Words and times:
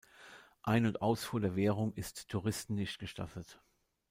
Ein- 0.63 0.87
und 0.87 1.03
Ausfuhr 1.03 1.39
der 1.41 1.55
Währung 1.55 1.93
ist 1.93 2.27
Touristen 2.27 2.73
nicht 2.73 2.97
gestattet. 2.97 3.59